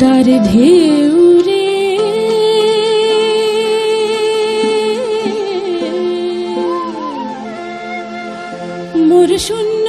[0.00, 1.66] পদ্মার ঢেউ রে।
[9.08, 9.86] মোর শূন্য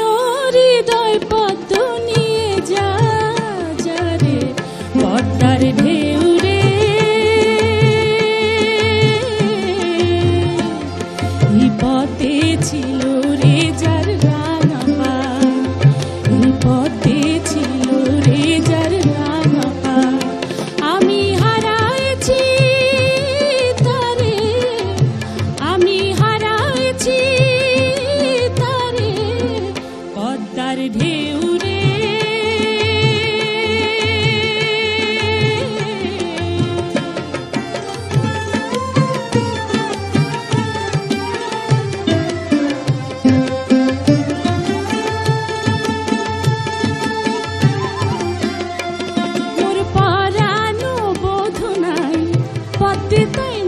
[0.56, 1.72] হৃদয় পদ্ম
[2.08, 2.90] নিয়ে যা
[3.86, 4.40] যা রে।
[5.02, 6.01] পদ্মার ঢেউ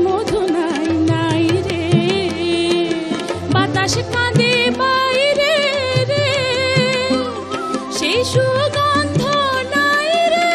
[0.06, 1.84] মধু নাই নাই রে।
[3.54, 5.33] বাতাস কাঁদে সেই
[8.32, 9.22] সুগন্ধ
[9.74, 10.52] নাই রে।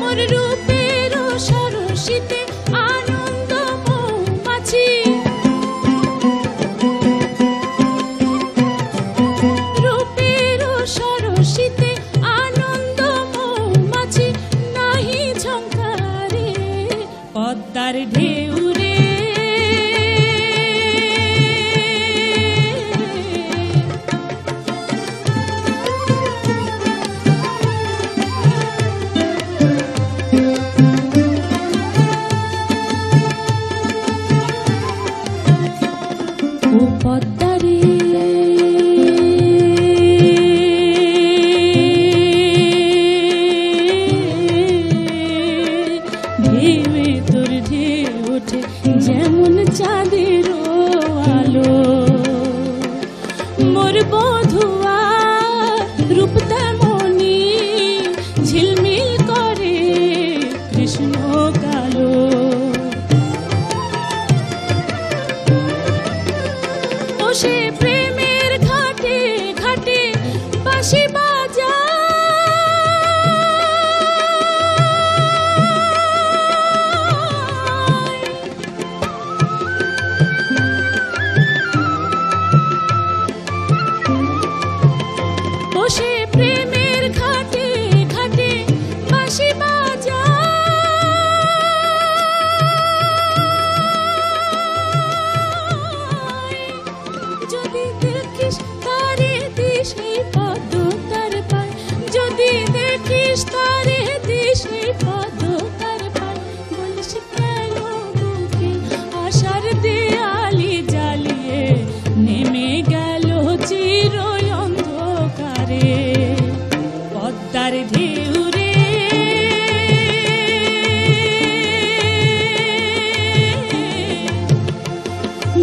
[0.00, 1.12] মোর রূপের
[1.48, 2.40] সরসিতে
[2.90, 3.50] আনন্দ
[3.86, 4.86] মৌমাছি।
[9.84, 10.60] রূপের
[10.96, 11.90] সরসিতে
[12.42, 12.98] আনন্দ
[13.34, 14.26] মৌমাছি,
[14.76, 16.48] নাহি ঝঙ্কারে
[17.34, 18.23] পদ্মার ঢেউ
[37.04, 37.76] পদ্মারে।
[46.44, 47.52] ঢেউে তোর
[48.34, 48.60] ওঠে
[49.06, 50.43] যেমন চাঁদের
[69.84, 70.00] ঘাটে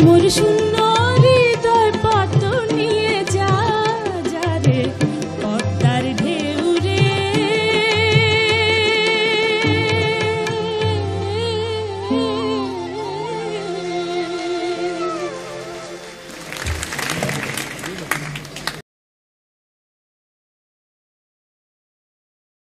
[0.04, 0.71] মোর শূন্য